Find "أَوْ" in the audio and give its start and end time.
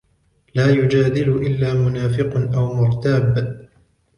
2.57-2.73